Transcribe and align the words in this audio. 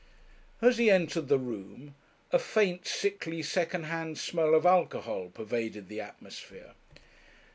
As 0.63 0.79
he 0.79 0.89
entered 0.89 1.27
the 1.27 1.37
room, 1.37 1.93
a 2.31 2.39
faint, 2.39 2.87
sickly, 2.87 3.43
second 3.43 3.83
hand 3.83 4.17
smell 4.17 4.55
of 4.55 4.65
alcohol 4.65 5.29
pervaded 5.31 5.89
the 5.89 6.01
atmosphere. 6.01 6.73